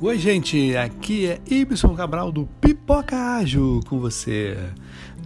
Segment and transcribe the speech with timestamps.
[0.00, 4.56] Oi, gente, aqui é Ibson Cabral do Pipoca Ágil com você.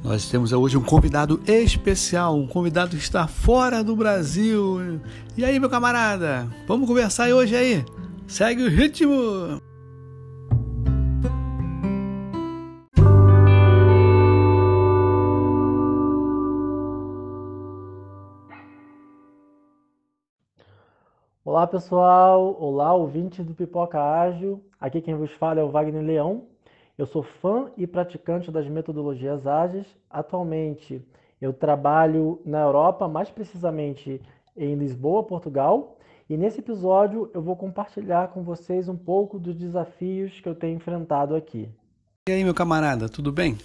[0.07, 5.01] Nós temos hoje um convidado especial, um convidado que está fora do Brasil.
[5.37, 7.85] E aí, meu camarada, vamos conversar hoje aí?
[8.25, 9.61] Segue o ritmo!
[21.45, 24.63] Olá pessoal, olá ouvintes do Pipoca Ágil.
[24.81, 26.56] Aqui quem vos fala é o Wagner Leão.
[26.99, 29.87] Eu sou fã e praticante das metodologias ágeis.
[30.09, 31.03] Atualmente
[31.41, 34.21] eu trabalho na Europa, mais precisamente
[34.57, 35.99] em Lisboa, Portugal.
[36.29, 40.77] E nesse episódio eu vou compartilhar com vocês um pouco dos desafios que eu tenho
[40.77, 41.69] enfrentado aqui.
[42.29, 43.59] E aí, meu camarada, tudo bem?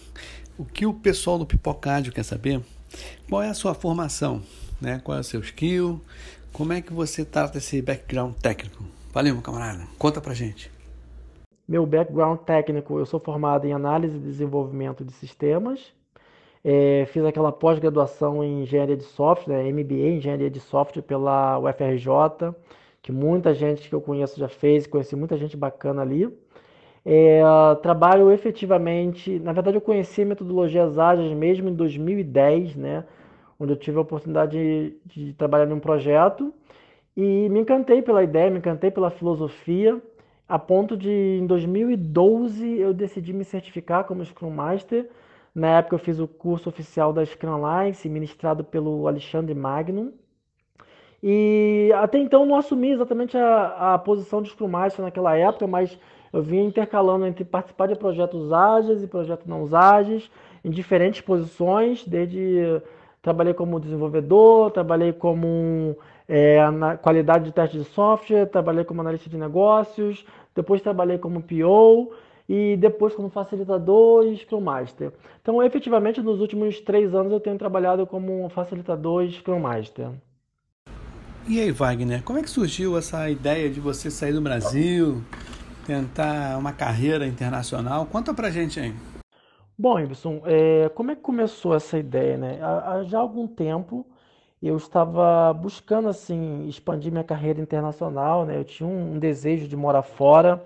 [0.58, 2.62] O que o pessoal do Pipoca Ágil quer saber?
[3.30, 4.42] Qual é a sua formação?
[4.80, 5.00] Né?
[5.04, 6.02] Qual é o seu skill?
[6.52, 8.84] Como é que você trata esse background técnico?
[9.14, 9.88] Valeu, meu camarada.
[9.98, 10.70] Conta pra gente.
[11.68, 15.94] Meu background técnico, eu sou formado em análise e desenvolvimento de sistemas.
[16.64, 21.60] É, fiz aquela pós-graduação em engenharia de software, né, MBA em engenharia de software pela
[21.60, 22.54] UFRJ,
[23.02, 26.30] que muita gente que eu conheço já fez, conheci muita gente bacana ali.
[27.04, 27.42] É,
[27.82, 33.06] trabalho efetivamente, na verdade eu conheci metodologias ágeis mesmo em 2010, né?
[33.60, 34.52] onde eu tive a oportunidade
[35.06, 36.54] de, de trabalhar num projeto
[37.16, 40.02] e me encantei pela ideia, me encantei pela filosofia,
[40.52, 45.10] a ponto de em 2012 eu decidi me certificar como Scrum Master.
[45.56, 50.12] Na época eu fiz o curso oficial da Scrum Alliance, ministrado pelo Alexandre Magnum.
[51.24, 55.98] E até então não assumi exatamente a, a posição de Scrum Master naquela época, mas
[56.34, 60.30] eu vinha intercalando entre participar de projetos ágeis e projetos não ágeis,
[60.66, 62.82] em diferentes posições, desde
[63.22, 65.96] Trabalhei como desenvolvedor, trabalhei como
[66.28, 70.26] é, na qualidade de teste de software, trabalhei como analista de negócios,
[70.56, 72.12] depois trabalhei como PO
[72.48, 75.14] e depois como facilitador e Scrum Master.
[75.42, 80.10] Então, efetivamente, nos últimos três anos eu tenho trabalhado como facilitador e Scrum Master.
[81.48, 85.22] E aí, Wagner, como é que surgiu essa ideia de você sair do Brasil,
[85.88, 88.06] tentar uma carreira internacional?
[88.06, 88.94] Conta pra gente aí.
[89.78, 92.60] Bom, Ibson, é, como é que começou essa ideia, né?
[92.62, 94.06] Há, há já algum tempo
[94.68, 98.58] eu estava buscando assim expandir minha carreira internacional, né?
[98.58, 100.64] Eu tinha um, desejo de morar fora.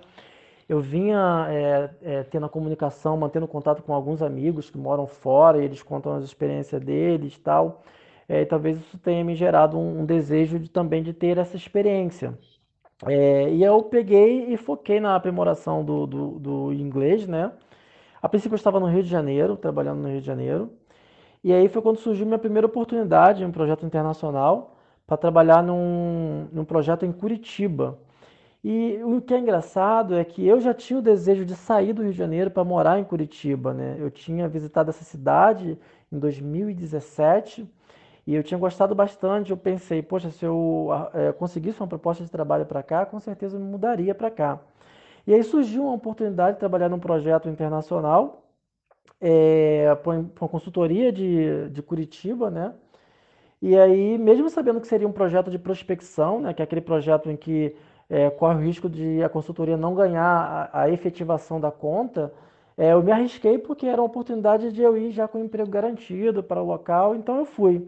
[0.68, 5.62] Eu vinha é, é, tendo a comunicação, mantendo contato com alguns amigos que moram fora
[5.62, 7.84] e eles contam as experiências deles, tal.
[8.28, 11.56] É, e talvez isso tenha me gerado um, um desejo de, também de ter essa
[11.56, 12.38] experiência.
[13.08, 17.52] E eu peguei e foquei na aprimoração do, do, do inglês, né?
[18.22, 20.72] A princípio eu estava no Rio de Janeiro, trabalhando no Rio de Janeiro.
[21.46, 24.76] E aí foi quando surgiu minha primeira oportunidade um projeto internacional
[25.06, 28.00] para trabalhar num, num projeto em Curitiba.
[28.64, 32.02] E o que é engraçado é que eu já tinha o desejo de sair do
[32.02, 33.96] Rio de Janeiro para morar em Curitiba, né?
[34.00, 35.78] Eu tinha visitado essa cidade
[36.12, 37.72] em 2017
[38.26, 39.52] e eu tinha gostado bastante.
[39.52, 43.56] Eu pensei, poxa, se eu é, conseguisse uma proposta de trabalho para cá, com certeza
[43.56, 44.60] eu me mudaria para cá.
[45.28, 48.45] E aí surgiu uma oportunidade de trabalhar num projeto internacional
[49.28, 52.74] é, para uma consultoria de, de Curitiba, né?
[53.60, 57.32] E aí, mesmo sabendo que seria um projeto de prospecção, né, que é aquele projeto
[57.32, 57.76] em que
[58.08, 62.32] é, corre o risco de a consultoria não ganhar a, a efetivação da conta,
[62.78, 66.44] é, eu me arrisquei porque era uma oportunidade de eu ir já com emprego garantido
[66.44, 67.88] para o local, então eu fui.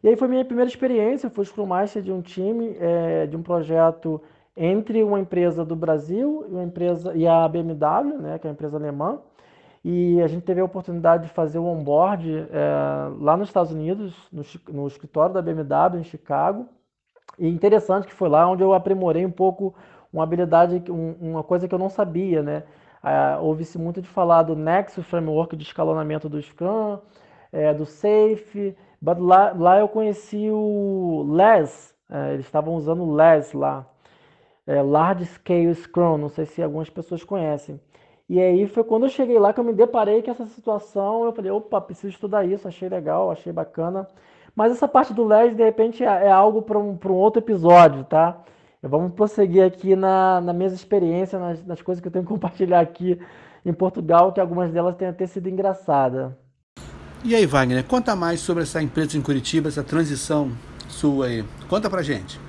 [0.00, 3.36] E aí foi minha primeira experiência, eu fui Scrum Master de um time, é, de
[3.36, 4.20] um projeto
[4.56, 8.52] entre uma empresa do Brasil e, uma empresa, e a BMW, né, que é a
[8.52, 9.18] empresa alemã.
[9.84, 14.14] E a gente teve a oportunidade de fazer o onboard é, lá nos Estados Unidos,
[14.32, 16.68] no, no, escritório da BMW em Chicago.
[17.38, 19.74] E interessante que foi lá onde eu aprimorei um pouco
[20.12, 22.64] uma habilidade, um, uma coisa que eu não sabia, né?
[23.02, 26.98] É, Ouve-se muito de falar do Nexus Framework de escalonamento do Scrum,
[27.52, 33.14] é, do Safe, mas lá, lá eu conheci o LES, é, eles estavam usando o
[33.14, 33.86] LES lá
[34.68, 37.80] é, Large Scale Scrum, não sei se algumas pessoas conhecem.
[38.28, 41.32] E aí foi quando eu cheguei lá que eu me deparei com essa situação, eu
[41.32, 44.06] falei, opa, preciso estudar isso, achei legal, achei bacana.
[44.54, 48.04] Mas essa parte do LED, de repente, é, é algo para um, um outro episódio,
[48.04, 48.42] tá?
[48.82, 52.80] Vamos prosseguir aqui na, na minha experiência, nas, nas coisas que eu tenho que compartilhar
[52.80, 53.18] aqui
[53.64, 56.32] em Portugal, que algumas delas tenham até sido engraçadas.
[57.24, 60.50] E aí, Wagner, conta mais sobre essa empresa em Curitiba, essa transição
[60.88, 61.44] sua aí.
[61.68, 62.40] Conta pra gente.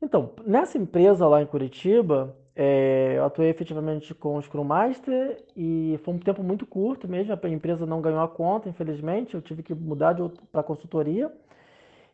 [0.00, 5.98] Então, nessa empresa lá em Curitiba, é, eu atuei efetivamente com o Scrum Master e
[6.04, 7.32] foi um tempo muito curto mesmo.
[7.32, 9.34] A empresa não ganhou a conta, infelizmente.
[9.34, 10.14] Eu tive que mudar
[10.50, 11.32] para consultoria.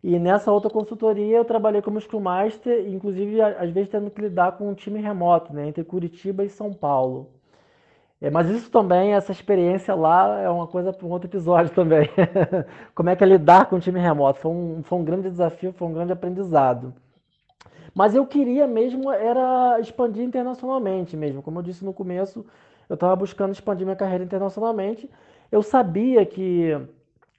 [0.03, 4.53] E nessa outra consultoria eu trabalhei como Scrum Master, inclusive às vezes tendo que lidar
[4.53, 7.31] com um time remoto, né, entre Curitiba e São Paulo.
[8.21, 12.09] É, mas isso também, essa experiência lá é uma coisa para um outro episódio também.
[12.95, 14.41] Como é que é lidar com um time remoto?
[14.41, 16.95] Foi um, foi um grande desafio, foi um grande aprendizado.
[17.99, 21.43] Mas eu queria mesmo era expandir internacionalmente mesmo.
[21.43, 22.47] Como eu disse no começo,
[22.89, 25.11] eu estava buscando expandir minha carreira internacionalmente.
[25.51, 26.81] Eu sabia que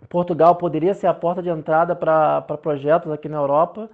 [0.09, 3.89] Portugal poderia ser a porta de entrada para projetos aqui na Europa.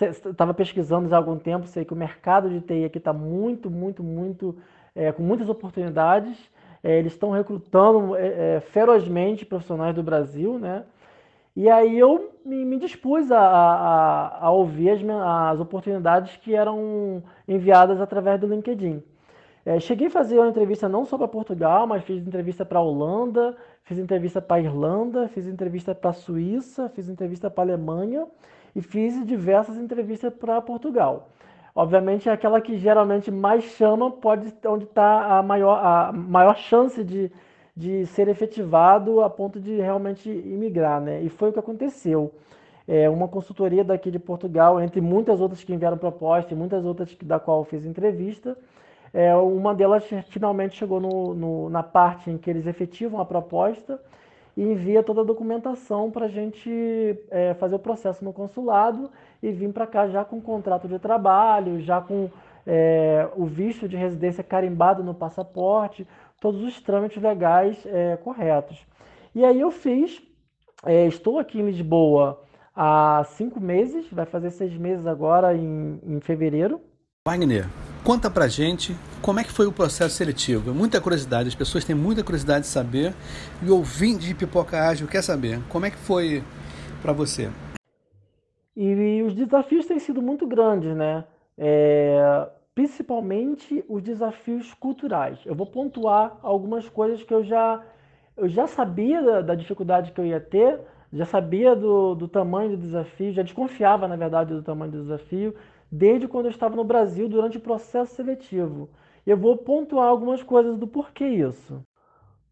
[0.00, 3.70] Estava pesquisando já há algum tempo, sei que o mercado de TI aqui está muito,
[3.70, 4.56] muito, muito,
[4.96, 6.36] é, com muitas oportunidades.
[6.82, 10.82] É, eles estão recrutando é, é, ferozmente profissionais do Brasil, né?
[11.56, 15.00] E aí eu me, me dispus a, a, a ouvir as,
[15.54, 19.02] as, oportunidades que eram enviadas através do LinkedIn.
[19.64, 22.82] É, cheguei a fazer uma entrevista não só para Portugal, mas fiz entrevista para a
[22.82, 27.66] Holanda, fiz entrevista para a Irlanda, fiz entrevista para a Suíça, fiz entrevista para a
[27.74, 28.26] Alemanha
[28.74, 31.30] e fiz diversas entrevistas para Portugal.
[31.74, 37.32] Obviamente, aquela que geralmente mais chama pode onde está a maior, a maior chance de,
[37.76, 41.22] de ser efetivado a ponto de realmente imigrar, né?
[41.22, 42.32] E foi o que aconteceu.
[42.86, 47.16] É uma consultoria daqui de Portugal, entre muitas outras que enviaram proposta e muitas outras
[47.22, 48.56] da qual eu fiz entrevista,
[49.14, 54.00] é, uma delas finalmente chegou no, no, na parte em que eles efetivam a proposta
[54.56, 59.08] e envia toda a documentação para a gente é, fazer o processo no consulado
[59.40, 62.28] e vir para cá já com contrato de trabalho, já com
[62.66, 66.06] é, o visto de residência carimbado no passaporte,
[66.44, 68.76] todos os trâmites legais é, corretos.
[69.34, 70.20] E aí eu fiz,
[70.84, 72.44] é, estou aqui em Lisboa
[72.76, 76.82] há cinco meses, vai fazer seis meses agora em, em fevereiro.
[77.26, 77.64] Wagner,
[78.04, 80.68] conta pra gente como é que foi o processo seletivo.
[80.68, 83.14] É muita curiosidade, as pessoas têm muita curiosidade de saber
[83.62, 85.62] e o ouvinte de Pipoca Ágil quer saber.
[85.70, 86.44] Como é que foi
[87.00, 87.48] para você?
[88.76, 91.24] E, e, os desafios têm sido muito grandes, né?
[91.56, 95.38] É, principalmente os desafios culturais.
[95.46, 97.82] Eu vou pontuar algumas coisas que eu já,
[98.36, 100.80] eu já sabia da, da dificuldade que eu ia ter,
[101.12, 105.54] já sabia do, do tamanho do desafio, já desconfiava, na verdade, do tamanho do desafio,
[105.90, 108.90] desde quando eu estava no Brasil durante o processo seletivo.
[109.24, 111.80] Eu vou pontuar algumas coisas do porquê isso.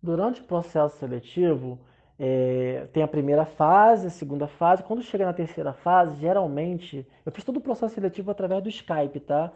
[0.01, 1.79] Durante o processo seletivo,
[2.19, 4.85] é, tem a primeira fase, a segunda fase.
[4.85, 9.19] Quando chega na terceira fase, geralmente, eu fiz todo o processo seletivo através do Skype,
[9.21, 9.53] tá?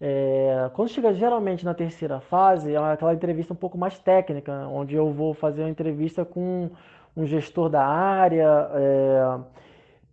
[0.00, 4.94] É, quando chega geralmente na terceira fase, é aquela entrevista um pouco mais técnica, onde
[4.94, 6.70] eu vou fazer uma entrevista com
[7.16, 8.70] um gestor da área.
[8.74, 9.38] É...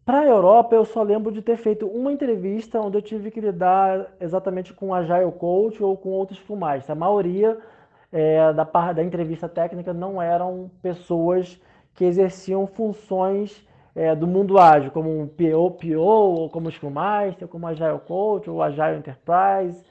[0.05, 3.41] Para a Europa, eu só lembro de ter feito uma entrevista onde eu tive que
[3.41, 6.89] lidar exatamente com Agile Coach ou com outros fumais.
[6.89, 7.57] A maioria
[8.11, 11.61] é, da, da entrevista técnica não eram pessoas
[11.93, 13.66] que exerciam funções
[13.97, 18.61] é, do mundo ágil, como um PO, ou como Scrum Master, como Agile Coach, ou
[18.61, 19.83] Agile Enterprise.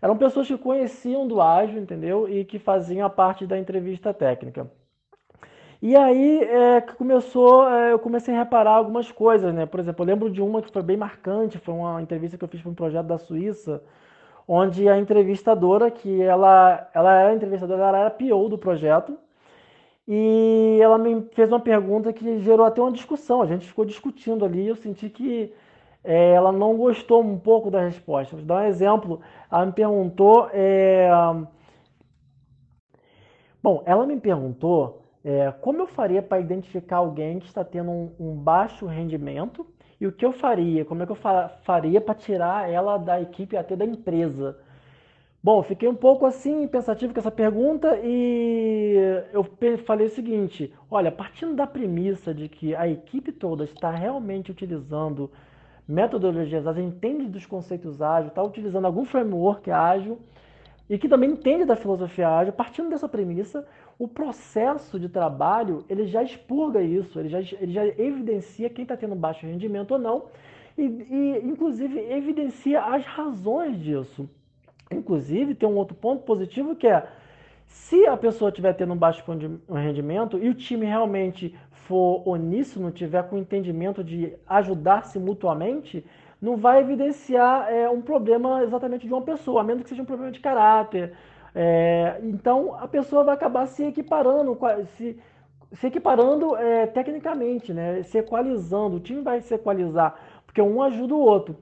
[0.00, 2.28] Eram pessoas que conheciam do ágil, entendeu?
[2.28, 4.70] E que faziam a parte da entrevista técnica.
[5.82, 9.66] E aí é, começou, é, eu comecei a reparar algumas coisas, né?
[9.66, 12.48] Por exemplo, eu lembro de uma que foi bem marcante, foi uma entrevista que eu
[12.48, 13.82] fiz para um projeto da Suíça,
[14.46, 19.18] onde a entrevistadora, que ela, ela era entrevistadora, ela era PO do projeto,
[20.10, 23.42] e ela me fez uma pergunta que gerou até uma discussão.
[23.42, 24.66] A gente ficou discutindo ali.
[24.66, 25.52] Eu senti que
[26.02, 28.34] é, ela não gostou um pouco da resposta.
[28.34, 29.20] Vou dar um exemplo.
[29.52, 30.48] Ela me perguntou.
[30.50, 31.10] É...
[33.62, 38.10] Bom, ela me perguntou é, como eu faria para identificar alguém que está tendo um,
[38.18, 39.66] um, baixo rendimento
[40.00, 41.18] e o que eu faria, como é que eu
[41.64, 44.58] faria para tirar ela da equipe até da empresa.
[45.42, 48.96] Bom, fiquei um pouco assim pensativo com essa pergunta e
[49.32, 49.46] eu
[49.86, 55.30] falei o seguinte: olha, partindo da premissa de que a equipe toda está realmente utilizando
[55.86, 60.18] metodologias ágeis, entende dos conceitos ágeis, está utilizando algum framework ágil
[60.90, 63.66] e que também entende da filosofia ágil, partindo dessa premissa,
[63.98, 68.96] o processo de trabalho ele já expurga isso, ele já, ele já evidencia quem está
[68.96, 70.24] tendo baixo rendimento ou não
[70.76, 74.28] e, e inclusive evidencia as razões disso.
[74.90, 77.06] Inclusive, tem um outro ponto positivo que é
[77.66, 79.22] se a pessoa estiver tendo um baixo
[79.70, 86.04] rendimento e o time realmente for oníssono, tiver com entendimento de ajudar-se mutuamente,
[86.40, 90.06] não vai evidenciar é, um problema exatamente de uma pessoa, a menos que seja um
[90.06, 91.12] problema de caráter.
[91.54, 94.56] É, então a pessoa vai acabar se equiparando,
[94.96, 95.18] se,
[95.72, 98.02] se equiparando é, tecnicamente, né?
[98.02, 100.14] se equalizando, o time vai se equalizar,
[100.46, 101.56] porque um ajuda o outro.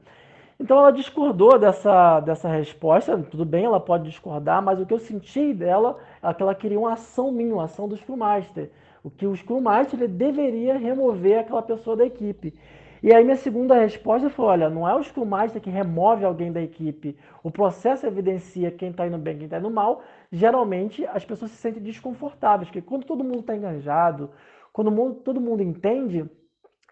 [0.58, 4.98] Então ela discordou dessa, dessa resposta, tudo bem, ela pode discordar, mas o que eu
[4.98, 8.70] senti dela é que ela queria uma ação minha, uma ação do Scrum Master.
[9.04, 12.54] O que o Scrum Master ele deveria remover aquela pessoa da equipe.
[13.02, 16.50] E aí minha segunda resposta foi, olha, não é o Scrum Master que remove alguém
[16.50, 17.14] da equipe.
[17.42, 20.02] O processo evidencia quem está indo bem quem está indo mal.
[20.32, 24.30] Geralmente as pessoas se sentem desconfortáveis, porque quando todo mundo está enganjado,
[24.72, 26.28] quando mundo, todo mundo entende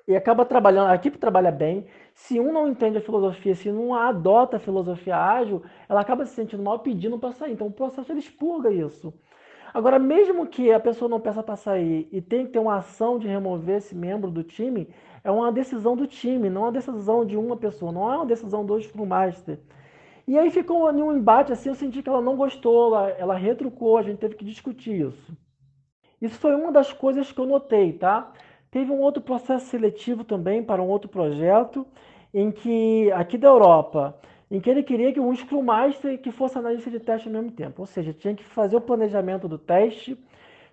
[0.07, 3.95] e acaba trabalhando, a equipe trabalha bem, se um não entende a filosofia, se não
[3.95, 7.53] adota a filosofia ágil, ela acaba se sentindo mal pedindo para sair.
[7.53, 9.13] Então o processo ele expurga isso.
[9.73, 13.19] Agora, mesmo que a pessoa não peça para sair e tem que ter uma ação
[13.19, 14.89] de remover esse membro do time,
[15.25, 18.27] é uma decisão do time, não é uma decisão de uma pessoa, não é uma
[18.27, 19.59] decisão do Scrum Master.
[20.29, 23.99] E aí ficou um embate assim, eu senti que ela não gostou, ela, ela retrucou,
[23.99, 25.37] a gente teve que discutir isso.
[26.21, 28.33] Isso foi uma das coisas que eu notei, tá?
[28.75, 31.87] Teve um outro processo seletivo também para um outro projeto,
[32.35, 34.19] em que, aqui da Europa,
[34.51, 35.65] em que ele queria que um Scrum
[36.21, 37.83] que fosse analista de teste ao mesmo tempo.
[37.83, 40.19] Ou seja, tinha que fazer o planejamento do teste,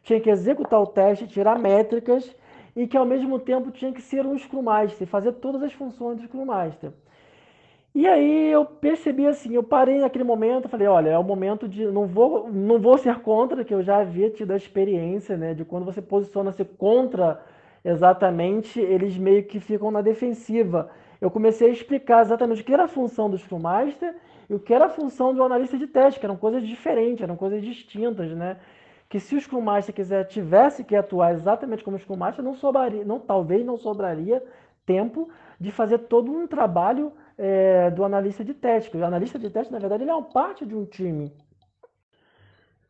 [0.02, 2.36] tinha que executar o teste, tirar métricas,
[2.76, 6.18] e que ao mesmo tempo tinha que ser um Scrum Master, fazer todas as funções
[6.18, 6.92] do Scrum Master.
[7.94, 11.86] E aí eu percebi assim, eu parei naquele momento, falei, olha, é o momento de
[11.86, 15.64] não vou não vou ser contra, que eu já havia tido a experiência, né, de
[15.64, 17.40] quando você posiciona-se contra
[17.84, 20.90] exatamente, eles meio que ficam na defensiva.
[21.20, 24.16] Eu comecei a explicar exatamente o que era a função do Scrum Master
[24.50, 27.36] e o que era a função do analista de teste, que eram coisas diferentes, eram
[27.36, 28.58] coisas distintas, né?
[29.08, 32.56] Que se o Scrum Master quiser, tivesse que atuar exatamente como o Scrum Master, não
[32.56, 34.44] sobraria, não, talvez não sobraria
[34.86, 38.96] tempo de fazer todo um trabalho é, do analista de teste.
[38.96, 41.32] O analista de teste, na verdade, ele é uma parte de um time.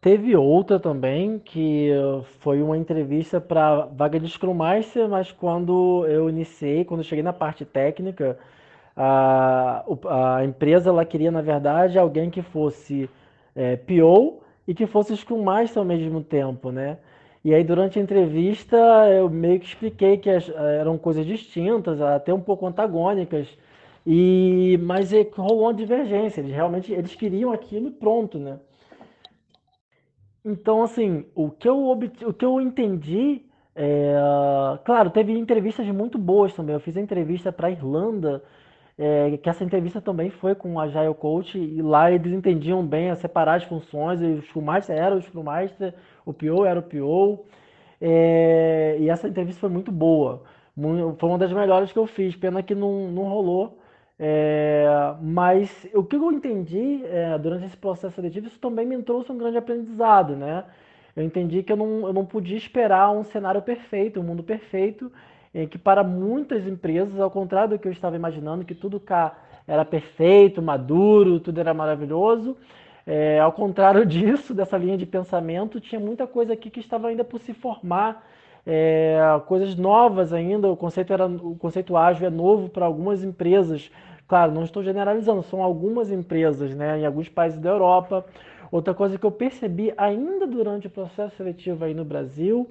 [0.01, 1.91] Teve outra também, que
[2.39, 7.21] foi uma entrevista para vaga de Scrum Master, mas quando eu iniciei, quando eu cheguei
[7.23, 8.37] na parte técnica,
[8.97, 9.85] a,
[10.37, 13.07] a empresa ela queria, na verdade, alguém que fosse
[13.55, 16.97] é, PO e que fosse Scrum Master ao mesmo tempo, né?
[17.45, 18.77] E aí, durante a entrevista,
[19.11, 23.47] eu meio que expliquei que as, eram coisas distintas, até um pouco antagônicas,
[24.05, 26.41] e mas é, rolou uma divergência.
[26.41, 28.57] Eles realmente eles queriam aquilo e pronto, né?
[30.43, 33.45] Então, assim, o que eu, o que eu entendi,
[33.75, 34.15] é,
[34.83, 36.73] claro, teve entrevistas muito boas também.
[36.73, 38.43] Eu fiz a entrevista para a Irlanda,
[38.97, 43.11] é, que essa entrevista também foi com o Agile Coach, e lá eles entendiam bem
[43.11, 45.93] a separar as funções, e o Scrum Master era o Scrum Master,
[46.25, 47.45] o PO era o PO,
[48.01, 50.43] é, e essa entrevista foi muito boa.
[51.19, 53.80] Foi uma das melhores que eu fiz, pena que não, não rolou
[54.23, 54.85] é,
[55.19, 59.37] mas o que eu entendi é, durante esse processo seletivo, isso também me trouxe um
[59.37, 60.63] grande aprendizado, né?
[61.15, 65.11] Eu entendi que eu não, eu não podia esperar um cenário perfeito, um mundo perfeito,
[65.55, 69.35] em que para muitas empresas, ao contrário do que eu estava imaginando, que tudo cá
[69.67, 72.55] era perfeito, maduro, tudo era maravilhoso,
[73.07, 77.23] é, ao contrário disso, dessa linha de pensamento, tinha muita coisa aqui que estava ainda
[77.23, 78.23] por se formar,
[78.67, 80.69] é, coisas novas ainda.
[80.69, 83.89] O conceito era o conceito ágil é novo para algumas empresas,
[84.31, 88.25] Claro, não estou generalizando, são algumas empresas, né, em alguns países da Europa.
[88.71, 92.65] Outra coisa que eu percebi ainda durante o processo seletivo aí no Brasil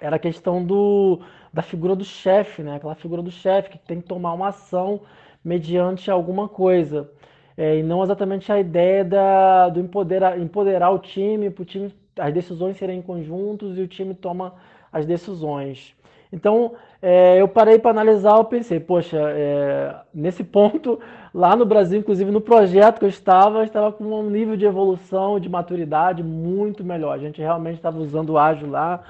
[0.00, 1.20] era a questão do,
[1.52, 2.76] da figura do chefe, né?
[2.76, 5.02] Aquela figura do chefe que tem que tomar uma ação
[5.44, 7.10] mediante alguma coisa.
[7.58, 12.32] É, e não exatamente a ideia da, do empoderar, empoderar o time, o time, as
[12.32, 14.54] decisões serem conjuntos e o time toma
[14.90, 15.94] as decisões.
[16.32, 20.98] Então, é, eu parei para analisar, eu pensei, poxa, é, nesse ponto,
[21.32, 24.64] lá no Brasil, inclusive no projeto que eu estava, eu estava com um nível de
[24.64, 27.12] evolução, de maturidade muito melhor.
[27.12, 29.02] A gente realmente estava usando o ágil lá.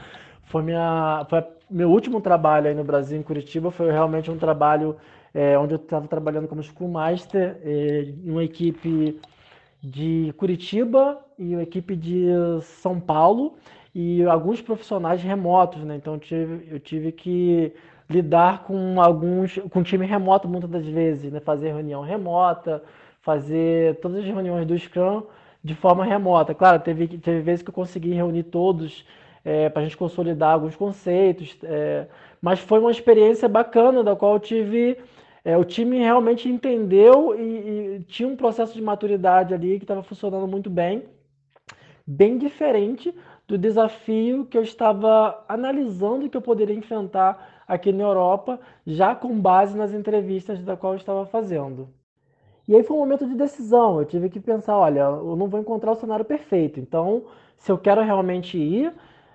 [0.44, 4.96] Foi, minha, foi meu último trabalho aí no Brasil, em Curitiba, foi realmente um trabalho
[5.34, 9.20] é, onde eu estava trabalhando como Scrum Master, é, uma equipe
[9.82, 12.28] de Curitiba e uma equipe de
[12.62, 13.54] São Paulo
[13.98, 15.96] e alguns profissionais remotos, né?
[15.96, 17.72] Então eu tive, eu tive que
[18.10, 21.40] lidar com alguns com time remoto muitas das vezes, né?
[21.40, 22.82] Fazer reunião remota,
[23.22, 25.22] fazer todas as reuniões do Scrum
[25.64, 26.54] de forma remota.
[26.54, 29.02] Claro, teve, teve vezes que eu consegui reunir todos
[29.42, 32.06] é, para a gente consolidar alguns conceitos, é,
[32.42, 34.98] mas foi uma experiência bacana da qual eu tive
[35.42, 40.02] é, o time realmente entendeu e, e, tinha um processo de maturidade ali que estava
[40.02, 41.04] funcionando muito bem,
[42.06, 43.14] bem diferente
[43.46, 49.38] do desafio que eu estava analisando que eu poderia enfrentar aqui na Europa, já com
[49.40, 51.88] base nas entrevistas da qual eu estava fazendo.
[52.68, 54.00] E aí foi um momento de decisão.
[54.00, 56.80] Eu tive que pensar, olha, eu não vou encontrar o cenário perfeito.
[56.80, 57.24] Então,
[57.56, 58.92] se eu quero realmente ir,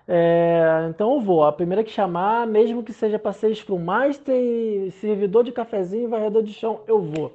[0.08, 1.44] é, então eu vou.
[1.44, 6.44] A primeira que chamar, mesmo que seja para ser Scrum Master, servidor de cafezinho, varredor
[6.44, 7.34] de chão, eu vou.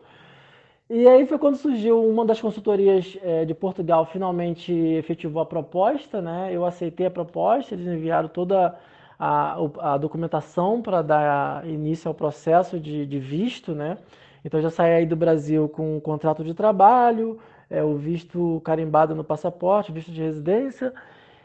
[0.88, 6.22] E aí foi quando surgiu uma das consultorias é, de Portugal, finalmente efetivou a proposta,
[6.22, 6.50] né?
[6.52, 8.78] Eu aceitei a proposta, eles enviaram toda
[9.18, 13.98] a, a documentação para dar início ao processo de, de, visto, né?
[14.44, 17.38] Então já saí aí do Brasil com um contrato de trabalho,
[17.68, 20.92] é, o visto carimbado no passaporte, visto de residência.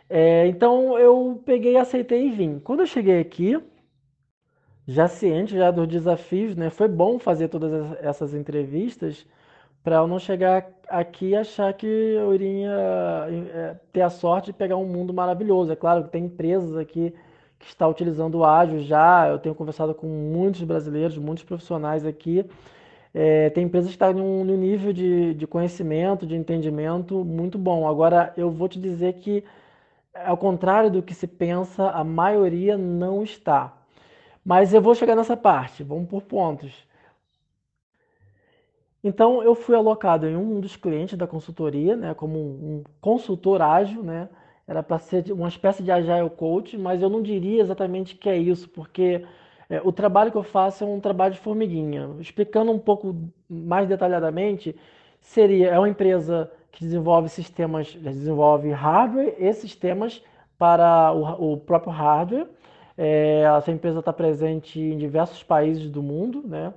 [0.07, 2.59] É, então eu peguei, aceitei e vim.
[2.59, 3.57] Quando eu cheguei aqui,
[4.87, 6.69] já ciente já dos desafios, né?
[6.69, 9.25] Foi bom fazer todas essas entrevistas
[9.83, 14.53] para eu não chegar aqui e achar que eu iria é, ter a sorte de
[14.53, 15.71] pegar um mundo maravilhoso.
[15.71, 17.13] É claro que tem empresas aqui
[17.59, 19.27] que está utilizando o ágil já.
[19.27, 22.45] Eu tenho conversado com muitos brasileiros, muitos profissionais aqui.
[23.13, 27.87] É, tem empresas que estão no nível de, de conhecimento, de entendimento muito bom.
[27.87, 29.43] Agora, eu vou te dizer que,
[30.13, 33.80] ao contrário do que se pensa, a maioria não está.
[34.43, 36.87] Mas eu vou chegar nessa parte, vamos por pontos.
[39.03, 44.03] Então, eu fui alocado em um dos clientes da consultoria, né, como um, consultor ágil,
[44.03, 44.29] né,
[44.67, 48.37] era para ser uma espécie de agile coach, mas eu não diria exatamente que é
[48.37, 49.25] isso, porque
[49.69, 52.09] é, o trabalho que eu faço é um trabalho de formiguinha.
[52.19, 53.15] Explicando um pouco
[53.49, 54.75] mais detalhadamente,
[55.19, 60.23] seria é uma empresa que desenvolve sistemas, desenvolve hardware e sistemas
[60.57, 62.47] para o, o próprio hardware.
[63.03, 66.71] É, essa empresa está presente em diversos países do mundo, né?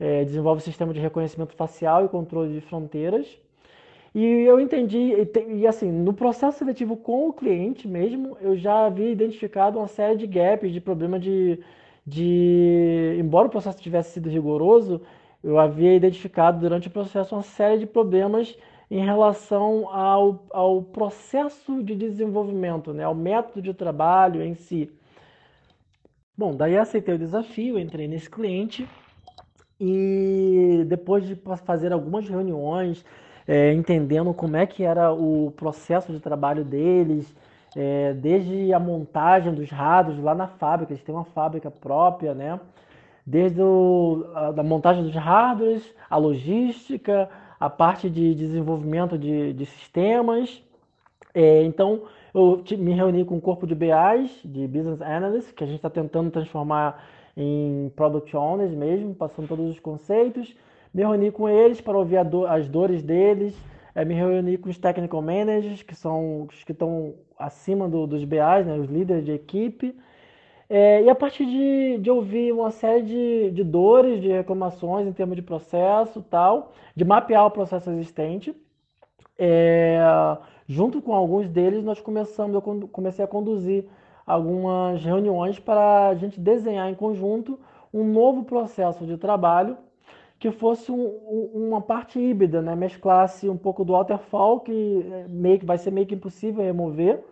[0.00, 3.38] É, desenvolve sistema de reconhecimento facial e controle de fronteiras.
[4.12, 5.12] E eu entendi,
[5.54, 10.16] e, assim, no processo seletivo com o cliente mesmo, eu já havia identificado uma série
[10.16, 11.60] de gaps, de problema de,
[12.04, 13.16] de.
[13.20, 15.00] Embora o processo tivesse sido rigoroso,
[15.44, 18.56] eu havia identificado durante o processo uma série de problemas
[18.90, 24.90] em relação ao, ao processo de desenvolvimento, né, ao método de trabalho em si.
[26.38, 28.88] Bom, daí aceitei o desafio, entrei nesse cliente
[29.80, 33.04] e depois de fazer algumas reuniões,
[33.44, 37.34] é, entendendo como é que era o processo de trabalho deles,
[37.76, 42.60] é, desde a montagem dos rados lá na fábrica, eles têm uma fábrica própria, né?
[43.26, 50.62] Desde o, a montagem dos hardwares, a logística, a parte de desenvolvimento de, de sistemas.
[51.34, 52.02] É, então,
[52.38, 55.90] eu me reuni com um corpo de BAs, de Business Analysts, que a gente está
[55.90, 57.04] tentando transformar
[57.36, 60.54] em Product Owners mesmo, passando todos os conceitos.
[60.94, 63.56] Me reuni com eles para ouvir do, as dores deles,
[63.94, 68.24] é, me reuni com os technical managers, que são os que estão acima do, dos
[68.24, 69.94] BAs, né, os líderes de equipe,
[70.70, 75.12] é, e a partir de, de, ouvir uma série de, de dores, de reclamações em
[75.12, 78.54] termos de processo tal, de mapear o processo existente,
[79.38, 79.98] é,
[80.66, 83.84] junto com alguns deles, nós começamos, eu comecei a conduzir
[84.26, 87.58] algumas reuniões para a gente desenhar em conjunto
[87.94, 89.76] um novo processo de trabalho
[90.38, 91.06] que fosse um,
[91.52, 92.76] uma parte híbrida, né?
[92.76, 97.24] mesclasse um pouco do waterfall, que é meio, vai ser meio que impossível remover,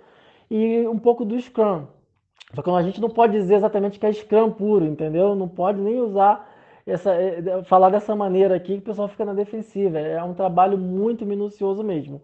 [0.51, 1.85] e um pouco do Scrum.
[2.55, 5.35] Só que a gente não pode dizer exatamente que é Scrum puro, entendeu?
[5.35, 6.49] Não pode nem usar
[6.87, 9.99] essa, é, falar dessa maneira aqui que o pessoal fica na defensiva.
[9.99, 12.23] É um trabalho muito minucioso mesmo.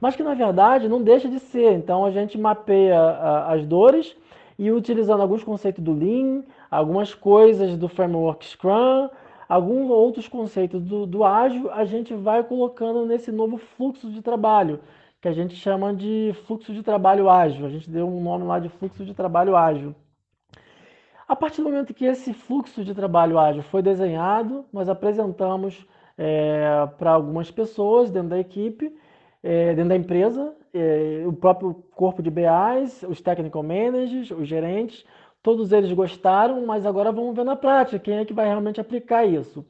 [0.00, 1.72] Mas que na verdade não deixa de ser.
[1.72, 3.00] Então a gente mapeia
[3.46, 4.14] as dores
[4.58, 9.08] e utilizando alguns conceitos do Lean, algumas coisas do framework Scrum,
[9.48, 14.80] alguns outros conceitos do, do ágil a gente vai colocando nesse novo fluxo de trabalho,
[15.20, 17.64] que a gente chama de fluxo de trabalho ágil.
[17.64, 19.94] A gente deu um nome lá de fluxo de trabalho ágil.
[21.32, 25.86] A partir do momento que esse fluxo de trabalho ágil foi desenhado, nós apresentamos
[26.18, 28.94] é, para algumas pessoas dentro da equipe,
[29.42, 35.06] é, dentro da empresa, é, o próprio corpo de BAs, os technical managers, os gerentes,
[35.42, 39.24] Todos eles gostaram, mas agora vamos ver na prática quem é que vai realmente aplicar
[39.24, 39.64] isso.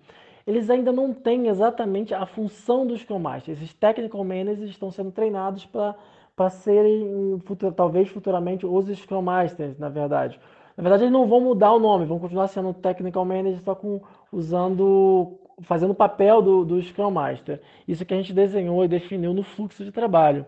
[0.46, 3.56] Eles ainda não têm exatamente a função dos Scrum Masters.
[3.56, 9.88] Esses Technical Managers estão sendo treinados para serem, futuro, talvez futuramente, os Scrum Masters, na
[9.88, 10.38] verdade.
[10.82, 14.00] Na verdade, eles não vão mudar o nome, vão continuar sendo Technical Managers, só com,
[14.32, 17.62] usando, fazendo o papel do, do Scrum Master.
[17.86, 20.44] Isso que a gente desenhou e definiu no fluxo de trabalho.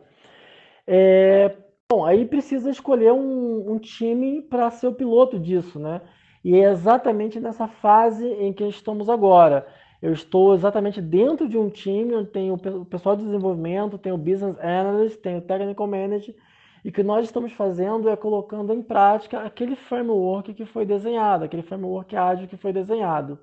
[0.87, 1.57] É,
[1.89, 6.01] Bom, aí precisa escolher um, um time para ser o piloto disso, né?
[6.43, 9.65] E é exatamente nessa fase em que estamos agora.
[10.03, 14.19] Eu estou exatamente dentro de um time onde tem o pessoal de desenvolvimento, tem o
[14.19, 16.35] business analyst, tem o technical manager,
[16.85, 21.45] e o que nós estamos fazendo é colocando em prática aquele framework que foi desenhado,
[21.45, 23.39] aquele framework ágil que foi desenhado.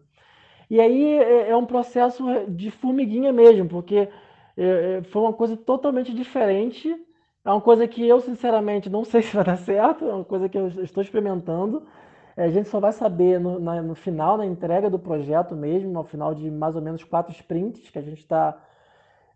[0.69, 4.07] E aí é, é um processo de formiguinha mesmo, porque
[4.57, 6.95] é, é, foi uma coisa totalmente diferente
[7.43, 10.47] é uma coisa que eu, sinceramente, não sei se vai dar certo, é uma coisa
[10.47, 11.85] que eu estou experimentando.
[12.37, 16.03] a gente só vai saber no, na, no final, na entrega do projeto mesmo, ao
[16.03, 18.57] final de mais ou menos quatro sprints que a gente está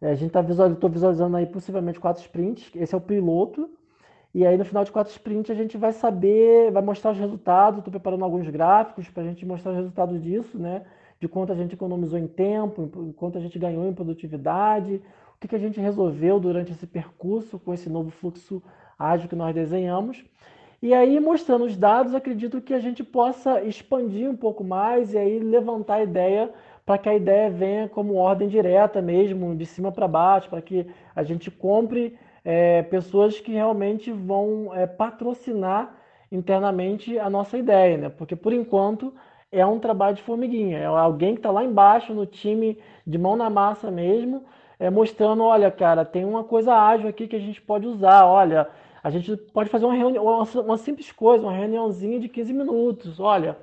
[0.02, 2.70] a gente está visualizando, visualizando aí possivelmente quatro sprints.
[2.76, 3.70] Esse é o piloto.
[4.36, 7.78] E aí no final de quatro sprints a gente vai saber, vai mostrar os resultados.
[7.78, 10.82] Estou preparando alguns gráficos para a gente mostrar os resultados disso, né?
[11.22, 15.02] De quanto a gente economizou em tempo, quanto a gente ganhou em produtividade,
[15.36, 18.62] o que, que a gente resolveu durante esse percurso com esse novo fluxo
[19.00, 20.26] ágil que nós desenhamos.
[20.82, 25.18] E aí, mostrando os dados, acredito que a gente possa expandir um pouco mais e
[25.18, 26.52] aí levantar a ideia
[26.86, 30.86] para que a ideia venha como ordem direta mesmo, de cima para baixo, para que
[31.16, 35.96] a gente compre é, pessoas que realmente vão é, patrocinar
[36.32, 38.10] internamente a nossa ideia, né?
[38.10, 39.14] Porque por enquanto
[39.52, 43.36] é um trabalho de formiguinha, é alguém que está lá embaixo no time de mão
[43.36, 44.44] na massa mesmo,
[44.80, 48.68] é, mostrando, olha, cara, tem uma coisa ágil aqui que a gente pode usar, olha,
[49.04, 53.58] a gente pode fazer uma reunião, uma, simples coisa, uma reuniãozinha de 15 minutos, olha,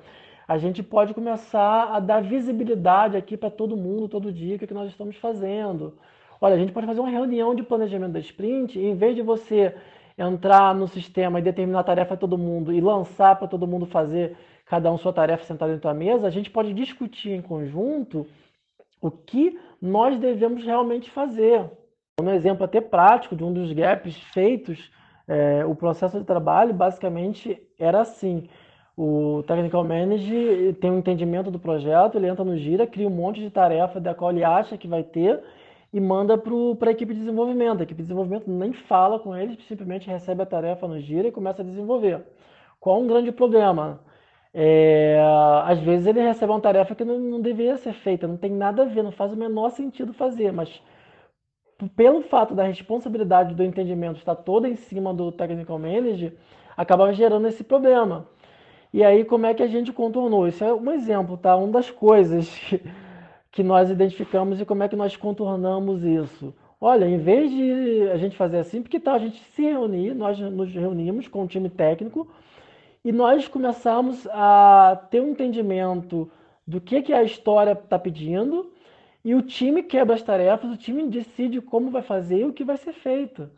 [0.47, 4.65] a gente pode começar a dar visibilidade aqui para todo mundo, todo dia, o que,
[4.65, 5.93] é que nós estamos fazendo.
[6.43, 9.21] Olha, a gente pode fazer uma reunião de planejamento da sprint, e em vez de
[9.21, 9.73] você
[10.17, 13.85] entrar no sistema e determinar a tarefa a todo mundo e lançar para todo mundo
[13.85, 18.27] fazer cada um sua tarefa sentado em tua mesa, a gente pode discutir em conjunto
[19.01, 21.63] o que nós devemos realmente fazer.
[22.21, 24.91] Um exemplo até prático de um dos gaps feitos,
[25.25, 28.49] é, o processo de trabalho basicamente era assim.
[28.97, 33.39] O Technical Manager tem um entendimento do projeto, ele entra no Gira, cria um monte
[33.39, 35.41] de tarefa da qual ele acha que vai ter
[35.93, 37.81] e manda para a equipe de desenvolvimento.
[37.81, 41.31] A equipe de desenvolvimento nem fala com eles, simplesmente recebe a tarefa no Gira e
[41.31, 42.25] começa a desenvolver.
[42.79, 44.01] Qual um grande problema?
[44.53, 45.19] É,
[45.65, 48.83] às vezes ele recebe uma tarefa que não, não deveria ser feita, não tem nada
[48.83, 50.81] a ver, não faz o menor sentido fazer, mas
[51.95, 56.33] pelo fato da responsabilidade do entendimento estar toda em cima do Technical Manager,
[56.75, 58.27] acaba gerando esse problema.
[58.91, 60.47] E aí, como é que a gente contornou?
[60.47, 61.55] Isso é um exemplo, tá?
[61.55, 62.79] Uma das coisas que,
[63.53, 66.53] que nós identificamos e como é que nós contornamos isso.
[66.81, 70.39] Olha, em vez de a gente fazer assim, porque tal a gente se reunir, nós
[70.39, 72.27] nos reunimos com o time técnico
[73.05, 76.29] e nós começamos a ter um entendimento
[76.65, 78.71] do que, que a história está pedindo
[79.23, 82.63] e o time quebra as tarefas, o time decide como vai fazer e o que
[82.63, 83.49] vai ser feito.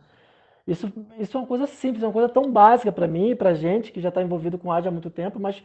[0.68, 3.54] Isso, isso é uma coisa simples, é uma coisa tão básica para mim e para
[3.54, 5.64] gente que já está envolvido com ágil há muito tempo, mas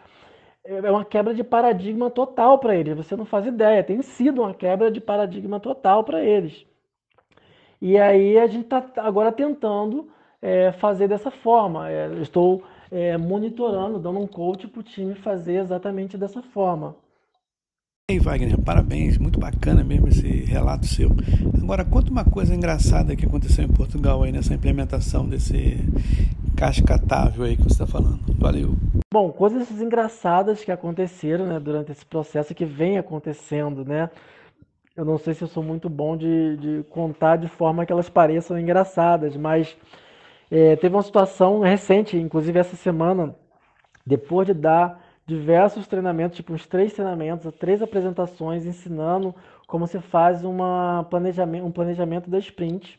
[0.70, 2.96] é uma quebra de paradigma total para eles.
[2.96, 6.64] Você não faz ideia, tem sido uma quebra de paradigma total para eles.
[7.82, 10.08] E aí a gente está agora tentando
[10.40, 11.90] é, fazer dessa forma.
[11.90, 16.94] É, estou é, monitorando, dando um coach para o time fazer exatamente dessa forma.
[18.08, 21.10] Ei, Wagner, parabéns, muito bacana mesmo esse relato seu.
[21.62, 25.78] Agora, conta uma coisa engraçada que aconteceu em Portugal aí nessa implementação desse
[26.56, 28.20] cascatável aí que você está falando.
[28.38, 28.74] Valeu.
[29.12, 34.10] Bom, coisas engraçadas que aconteceram né, durante esse processo que vem acontecendo, né?
[34.96, 38.08] Eu não sei se eu sou muito bom de, de contar de forma que elas
[38.08, 39.76] pareçam engraçadas, mas
[40.50, 43.34] é, teve uma situação recente, inclusive essa semana,
[44.06, 49.34] depois de dar diversos treinamentos, tipo uns três treinamentos, três apresentações ensinando
[49.66, 52.98] como se faz uma planejamento, um planejamento da sprint.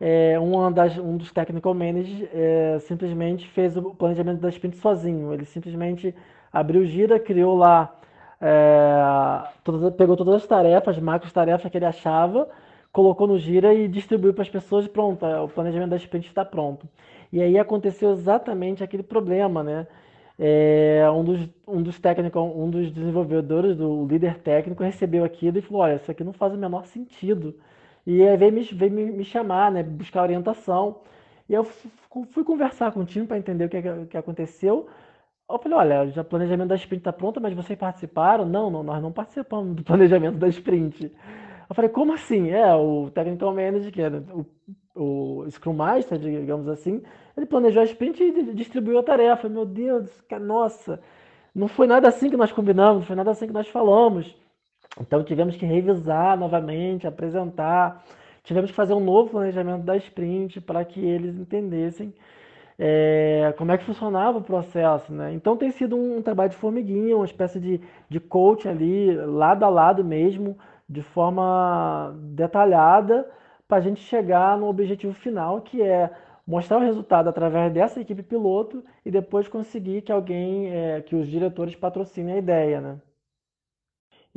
[0.00, 5.32] É, uma das, um dos technical managers é, simplesmente fez o planejamento da sprint sozinho.
[5.32, 6.14] Ele simplesmente
[6.52, 7.94] abriu Gira, criou lá,
[8.40, 12.48] é, pegou todas as tarefas, macros tarefas que ele achava,
[12.92, 16.28] colocou no Gira e distribuiu para as pessoas e pronto, é, o planejamento da sprint
[16.28, 16.88] está pronto.
[17.32, 19.86] E aí aconteceu exatamente aquele problema, né?
[20.38, 25.62] é, um, dos, um dos técnicos, um dos desenvolvedores, do líder técnico, recebeu aquilo e
[25.62, 27.54] falou, olha, isso aqui não faz o menor sentido.
[28.08, 31.02] E aí veio me, veio me, me chamar, né, buscar orientação.
[31.46, 34.88] E eu fui conversar com o time para entender o que, que aconteceu.
[35.50, 38.46] Eu falei, olha, já o planejamento da sprint está pronto, mas vocês participaram?
[38.46, 41.12] Não, não, nós não participamos do planejamento da sprint.
[41.68, 42.50] Eu falei, como assim?
[42.50, 47.02] É, o Technical Manager, que era o, o Scrum Master, digamos assim,
[47.36, 49.50] ele planejou a sprint e distribuiu a tarefa.
[49.50, 50.98] Meu Deus, nossa,
[51.54, 54.34] não foi nada assim que nós combinamos, não foi nada assim que nós falamos.
[55.00, 58.04] Então tivemos que revisar novamente, apresentar,
[58.42, 62.12] tivemos que fazer um novo planejamento da sprint para que eles entendessem
[62.78, 65.12] é, como é que funcionava o processo.
[65.12, 65.32] Né?
[65.34, 69.64] Então tem sido um, um trabalho de formiguinha, uma espécie de, de coach ali, lado
[69.64, 70.56] a lado mesmo,
[70.88, 73.28] de forma detalhada,
[73.66, 76.10] para a gente chegar no objetivo final, que é
[76.46, 81.28] mostrar o resultado através dessa equipe piloto e depois conseguir que alguém, é, que os
[81.28, 82.96] diretores patrocinem a ideia, né?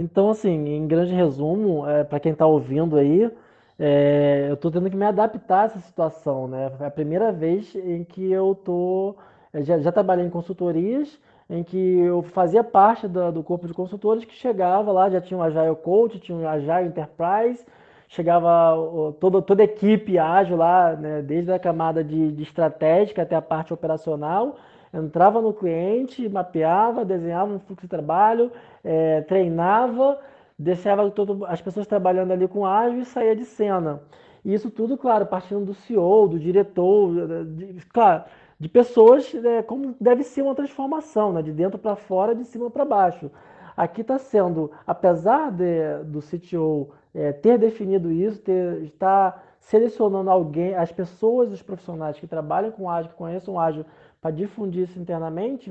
[0.02, 3.30] Então, assim, em grande resumo, é, para quem está ouvindo aí,
[3.78, 6.72] é, eu estou tendo que me adaptar a essa situação, né?
[6.80, 9.16] É a primeira vez em que eu tô,
[9.54, 13.74] é, já, já trabalhei em consultorias, em que eu fazia parte do, do corpo de
[13.76, 17.64] consultores que chegava lá, já tinha um Agile Coach, tinha um Agile Enterprise,
[18.08, 18.76] chegava
[19.20, 23.42] toda, toda a equipe ágil lá, né, desde a camada de, de estratégica até a
[23.42, 24.56] parte operacional,
[24.94, 28.52] entrava no cliente, mapeava, desenhava um fluxo de trabalho,
[28.84, 30.20] é, treinava,
[30.58, 34.02] deixava todo, as pessoas trabalhando ali com ágil e saía de cena.
[34.44, 38.24] E isso tudo, claro, partindo do CEO, do diretor, de, claro,
[38.60, 42.70] de pessoas, né, como deve ser uma transformação, né, de dentro para fora, de cima
[42.70, 43.32] para baixo.
[43.76, 50.76] Aqui está sendo, apesar de, do CTO é, ter definido isso, ter, estar selecionando alguém,
[50.76, 53.86] as pessoas, os profissionais que trabalham com ágil, que conheçam ágil,
[54.22, 55.70] para difundir isso internamente,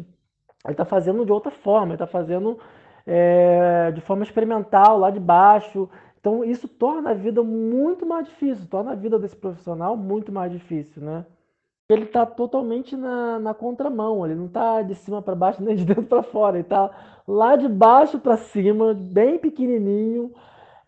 [0.64, 2.58] ele está fazendo de outra forma, ele está fazendo
[3.06, 5.88] é, de forma experimental, lá de baixo.
[6.18, 10.52] Então, isso torna a vida muito mais difícil, torna a vida desse profissional muito mais
[10.52, 11.24] difícil, né?
[11.92, 15.84] ele está totalmente na, na contramão, ele não está de cima para baixo nem de
[15.84, 16.90] dentro para fora, ele está
[17.26, 20.32] lá de baixo para cima, bem pequenininho,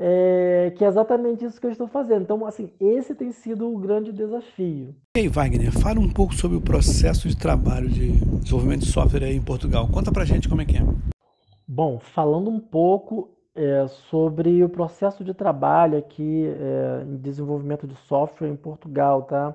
[0.05, 2.23] é, que é exatamente isso que eu estou fazendo.
[2.23, 4.97] Então, assim, esse tem sido o grande desafio.
[5.17, 8.11] E aí, Wagner, fala um pouco sobre o processo de trabalho de
[8.41, 9.87] desenvolvimento de software aí em Portugal.
[9.87, 10.83] Conta pra gente como é que é.
[11.69, 17.95] Bom, falando um pouco é, sobre o processo de trabalho aqui é, em desenvolvimento de
[17.95, 19.55] software em Portugal, tá?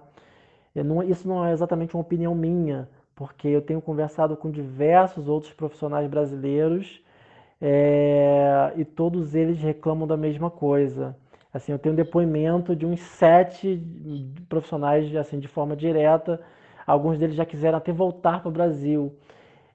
[0.74, 5.52] Não, isso não é exatamente uma opinião minha, porque eu tenho conversado com diversos outros
[5.52, 7.02] profissionais brasileiros
[7.62, 11.16] é, e todos eles reclamam da mesma coisa.
[11.54, 13.82] Assim, eu tenho um depoimento de uns sete
[14.48, 16.42] profissionais assim, de forma direta,
[16.86, 19.14] alguns deles já quiseram até voltar para o Brasil,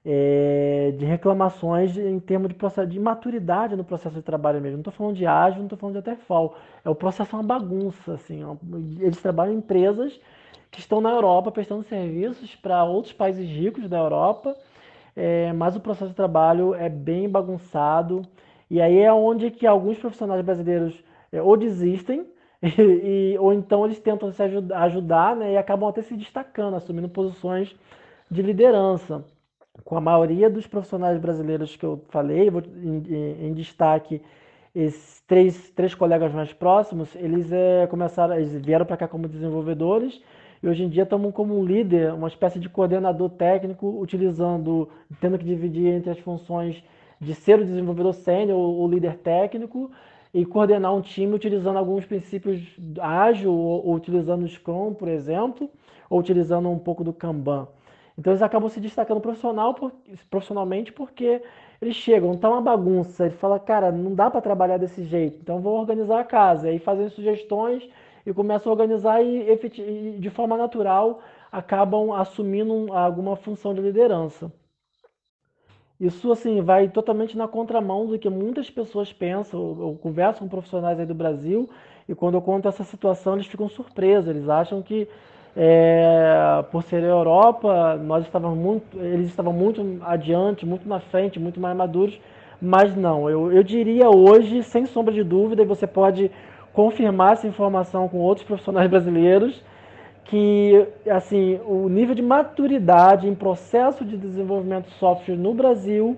[0.05, 4.77] é, de reclamações em termos de, processo, de maturidade no processo de trabalho mesmo.
[4.77, 6.55] Não estou falando de ágil, não estou falando de waterfall.
[6.83, 8.13] É o processo é uma bagunça.
[8.13, 8.41] Assim,
[8.99, 10.19] eles trabalham em empresas
[10.69, 14.57] que estão na Europa prestando serviços para outros países ricos da Europa,
[15.15, 18.23] é, mas o processo de trabalho é bem bagunçado
[18.69, 22.25] e aí é onde que alguns profissionais brasileiros é, ou desistem
[22.63, 27.09] e, ou então eles tentam se ajudar, ajudar né, e acabam até se destacando, assumindo
[27.09, 27.75] posições
[28.29, 29.23] de liderança.
[29.83, 34.21] Com a maioria dos profissionais brasileiros que eu falei, vou, em, em destaque
[34.73, 40.19] esses três, três colegas mais próximos, eles é, começaram, eles vieram para cá como desenvolvedores
[40.63, 45.37] e hoje em dia estamos como um líder, uma espécie de coordenador técnico, utilizando, tendo
[45.37, 46.81] que dividir entre as funções
[47.19, 49.91] de ser o desenvolvedor sênior ou líder técnico
[50.33, 52.61] e coordenar um time utilizando alguns princípios
[53.01, 55.69] ágil, ou, ou utilizando o Scrum, por exemplo,
[56.09, 57.67] ou utilizando um pouco do Kanban.
[58.17, 59.91] Então eles acabam se destacando profissional, por,
[60.29, 61.41] profissionalmente porque
[61.81, 65.59] eles chegam, tá uma bagunça, ele fala, cara, não dá para trabalhar desse jeito, então
[65.59, 67.83] vou organizar a casa, e aí fazem sugestões
[68.25, 74.51] e começam a organizar e, e de forma natural acabam assumindo alguma função de liderança.
[75.99, 79.59] Isso assim vai totalmente na contramão do que muitas pessoas pensam.
[79.79, 81.69] Eu, converso com profissionais aí do Brasil
[82.09, 84.29] e quando eu conto essa situação eles ficam surpresos.
[84.29, 85.07] Eles acham que
[85.55, 91.39] é, por ser a Europa nós estávamos muito, eles estavam muito adiante, muito na frente,
[91.39, 92.19] muito mais maduros.
[92.59, 96.31] Mas não, eu, eu diria hoje, sem sombra de dúvida, e você pode
[96.73, 99.61] confirmar essa informação com outros profissionais brasileiros
[100.25, 106.17] que assim o nível de maturidade em processo de desenvolvimento de software no Brasil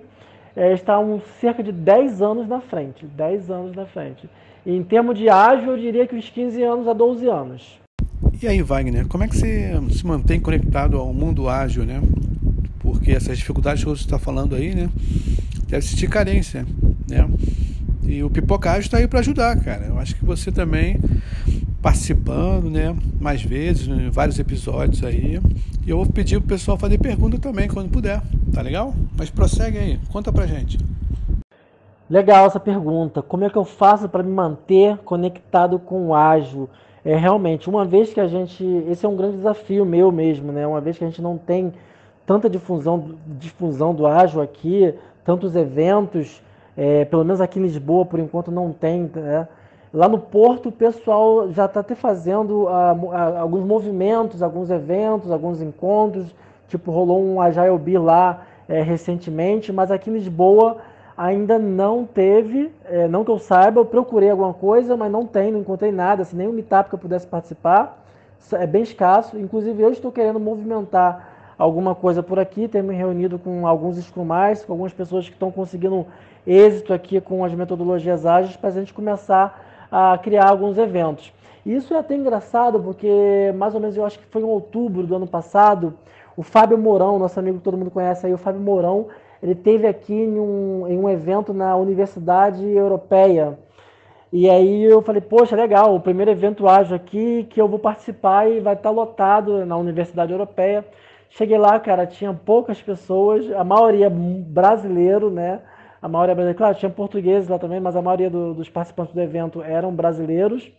[0.56, 3.04] é, está um, cerca de 10 anos na frente.
[3.04, 4.28] 10 anos na frente.
[4.64, 7.78] E em termos de ágil, eu diria que uns 15 anos a 12 anos.
[8.42, 12.00] E aí, Wagner, como é que você se mantém conectado ao mundo ágil, né?
[12.80, 14.88] Porque essas dificuldades que você está falando aí, né?
[15.68, 16.64] Deve existir carência,
[17.08, 17.28] né?
[18.06, 19.86] E o Pipocagem está aí para ajudar, cara.
[19.86, 20.98] Eu acho que você também
[21.82, 22.96] participando, né?
[23.20, 25.40] Mais vezes, em vários episódios aí.
[25.84, 28.94] E eu vou pedir pro pessoal fazer pergunta também quando puder, tá legal?
[29.16, 30.78] Mas prossegue aí, conta pra gente.
[32.08, 33.20] Legal essa pergunta.
[33.20, 36.68] Como é que eu faço para me manter conectado com o ágil?
[37.04, 40.66] É realmente, uma vez que a gente, esse é um grande desafio meu mesmo, né?
[40.66, 41.72] Uma vez que a gente não tem
[42.24, 44.92] tanta difusão, difusão do ágil aqui,
[45.24, 46.42] tantos eventos,
[46.76, 49.10] é, pelo menos aqui em Lisboa, por enquanto, não tem.
[49.14, 49.48] Né?
[49.92, 55.30] Lá no Porto, o pessoal já está até fazendo ah, ah, alguns movimentos, alguns eventos,
[55.30, 56.26] alguns encontros.
[56.68, 60.78] Tipo, rolou um Agile Bee lá é, recentemente, mas aqui em Lisboa
[61.16, 65.50] ainda não teve, é, não que eu saiba, eu procurei alguma coisa, mas não tem,
[65.50, 68.04] não encontrei nada, assim, nenhum meetup que eu pudesse participar.
[68.52, 69.38] É bem escasso.
[69.38, 74.28] Inclusive, eu estou querendo movimentar alguma coisa por aqui, tenho me reunido com alguns Scrum
[74.66, 76.06] com algumas pessoas que estão conseguindo
[76.46, 81.32] êxito aqui com as metodologias ágeis para a gente começar a criar alguns eventos.
[81.64, 85.16] Isso é até engraçado porque mais ou menos eu acho que foi em outubro do
[85.16, 85.94] ano passado,
[86.36, 89.08] o Fábio Mourão, nosso amigo que todo mundo conhece aí, o Fábio Mourão,
[89.42, 93.58] ele teve aqui em um, em um evento na Universidade Europeia.
[94.32, 98.48] E aí eu falei, poxa, legal, o primeiro evento ágil aqui que eu vou participar
[98.48, 100.84] e vai estar lotado na Universidade Europeia.
[101.30, 105.60] Cheguei lá, cara, tinha poucas pessoas, a maioria brasileiro, né?
[106.06, 109.20] A maioria brasileira, claro, tinha portugueses lá também, mas a maioria do, dos participantes do
[109.20, 110.70] evento eram brasileiros.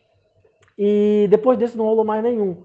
[0.79, 2.63] E depois desse não rolou mais nenhum.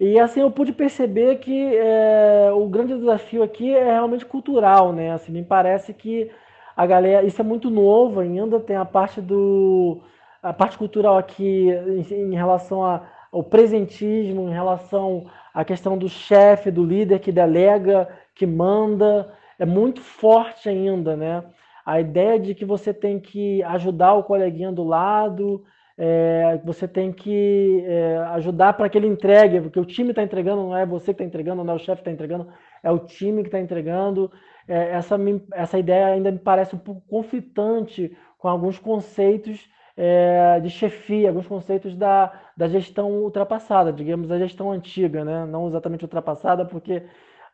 [0.00, 5.12] E assim eu pude perceber que é, o grande desafio aqui é realmente cultural, né?
[5.12, 6.28] Assim, me parece que
[6.76, 10.00] a galera, isso é muito novo ainda, tem a parte do
[10.42, 16.08] a parte cultural aqui em, em relação a, ao presentismo, em relação à questão do
[16.08, 21.44] chefe, do líder que delega, que manda, é muito forte ainda, né?
[21.84, 25.64] A ideia de que você tem que ajudar o coleguinha do lado,
[25.96, 30.62] é, você tem que é, ajudar para que ele entregue, porque o time está entregando,
[30.62, 32.48] não é você que está entregando, não é o chefe que está entregando,
[32.82, 34.30] é o time que está entregando.
[34.66, 35.16] É, essa,
[35.54, 41.46] essa ideia ainda me parece um pouco conflitante com alguns conceitos é, de chefia, alguns
[41.46, 45.44] conceitos da, da gestão ultrapassada, digamos, a gestão antiga, né?
[45.46, 47.02] não exatamente ultrapassada, porque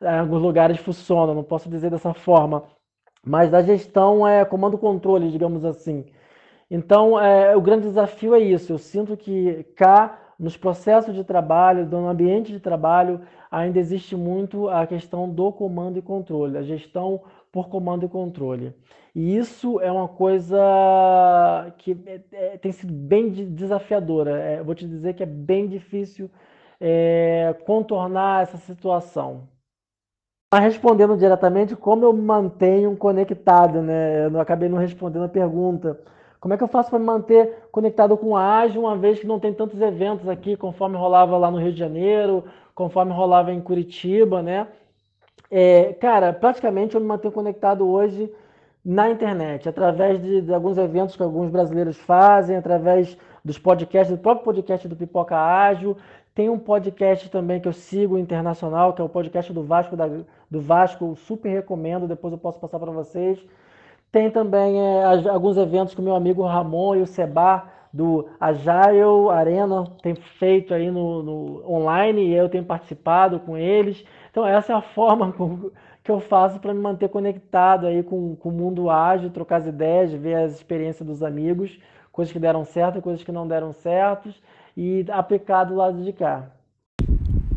[0.01, 2.65] em alguns lugares funciona, não posso dizer dessa forma,
[3.25, 6.05] mas da gestão é comando-controle, digamos assim.
[6.71, 8.73] Então, é, o grande desafio é isso.
[8.73, 14.69] Eu sinto que cá, nos processos de trabalho, no ambiente de trabalho, ainda existe muito
[14.69, 18.75] a questão do comando e controle, a gestão por comando e controle.
[19.15, 20.57] E isso é uma coisa
[21.79, 24.39] que é, é, tem sido bem desafiadora.
[24.39, 26.31] É, vou te dizer que é bem difícil
[26.81, 29.49] é, contornar essa situação.
[30.51, 34.25] Mas respondendo diretamente, como eu me mantenho conectado, né?
[34.25, 36.01] Eu não acabei não respondendo a pergunta.
[36.41, 39.27] Como é que eu faço para me manter conectado com a Ágil, uma vez que
[39.27, 43.61] não tem tantos eventos aqui, conforme rolava lá no Rio de Janeiro, conforme rolava em
[43.61, 44.69] Curitiba, né?
[45.51, 48.33] É, cara, praticamente eu me mantenho conectado hoje
[48.85, 54.21] na internet, através de, de, alguns eventos que alguns brasileiros fazem, através dos podcasts, do
[54.21, 55.97] próprio podcast do Pipoca Ágil.
[56.39, 60.07] Tem um podcast também que eu sigo internacional, que é o podcast do Vasco, da,
[60.49, 63.45] do Vasco, super recomendo, depois eu posso passar para vocês
[64.11, 69.29] tem também é, alguns eventos que o meu amigo Ramon e o Seba do Agile
[69.33, 74.05] Arena tem feito aí no, no online e eu tenho participado com eles.
[74.31, 75.35] Então essa é a forma
[76.05, 79.67] que eu faço para me manter conectado aí com, com o mundo ágil, trocar as
[79.67, 81.79] ideias, ver as experiências dos amigos,
[82.13, 84.33] coisas que deram certo, coisas que não deram certo
[84.79, 86.47] e aplicar do lado de cá.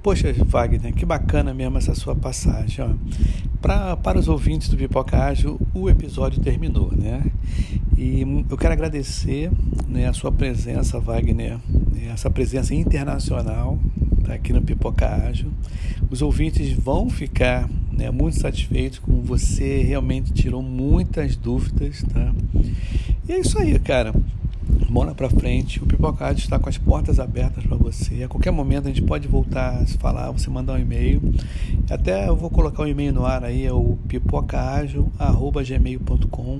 [0.01, 2.99] Poxa, Wagner, que bacana mesmo essa sua passagem.
[3.61, 7.23] Pra, para os ouvintes do Pipoca Ágil, o episódio terminou, né?
[7.95, 9.51] E eu quero agradecer
[9.87, 11.59] né, a sua presença, Wagner,
[11.91, 13.77] né, essa presença internacional
[14.23, 15.51] tá, aqui no Pipoca Ágil.
[16.09, 22.33] Os ouvintes vão ficar né, muito satisfeitos com você, realmente tirou muitas dúvidas, tá?
[23.29, 24.11] E é isso aí, cara
[24.89, 25.81] bola para frente.
[25.81, 28.23] O Pipocado está com as portas abertas para você.
[28.23, 31.21] A qualquer momento a gente pode voltar a se falar, você mandar um e-mail.
[31.89, 36.57] Até eu vou colocar um e-mail no ar aí, é o pipocaagil@gmail.com.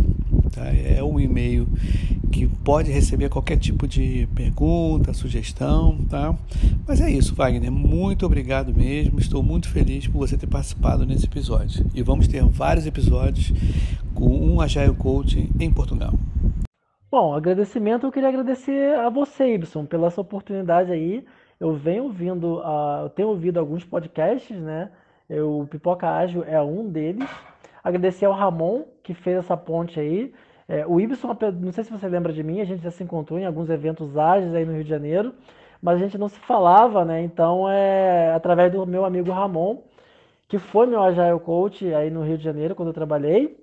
[0.51, 0.67] Tá?
[0.67, 1.67] É um e-mail
[2.31, 6.35] que pode receber qualquer tipo de pergunta, sugestão, tá?
[6.87, 7.71] Mas é isso, Wagner.
[7.71, 9.19] Muito obrigado mesmo.
[9.19, 11.85] Estou muito feliz por você ter participado nesse episódio.
[11.93, 13.53] E vamos ter vários episódios
[14.13, 16.13] com um Agile Coach em Portugal.
[17.11, 21.25] Bom, agradecimento, eu queria agradecer a você, Ibson, pela essa oportunidade aí.
[21.59, 22.61] Eu venho ouvindo,
[23.03, 24.89] eu tenho ouvido alguns podcasts, né?
[25.29, 27.29] Eu, o Pipoca Ágil é um deles.
[27.83, 30.33] Agradecer ao Ramon, que fez essa ponte aí.
[30.69, 33.37] É, o Ibson, não sei se você lembra de mim, a gente já se encontrou
[33.37, 35.33] em alguns eventos ágeis aí no Rio de Janeiro,
[35.81, 37.21] mas a gente não se falava, né?
[37.21, 39.81] Então, é através do meu amigo Ramon,
[40.47, 43.57] que foi meu Agile Coach aí no Rio de Janeiro, quando eu trabalhei,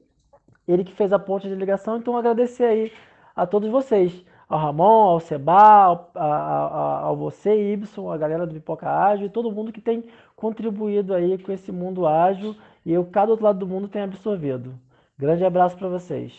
[0.66, 2.92] ele que fez a ponte de ligação, então agradecer aí
[3.38, 8.52] a todos vocês, ao Ramon, ao Seba, ao, a, a, você, Ibson, a galera do
[8.52, 10.02] Pipoca Ágil e todo mundo que tem
[10.34, 14.74] contribuído aí com esse mundo ágil e eu, cada outro lado do mundo, tem absorvido.
[15.16, 16.32] Grande abraço para vocês.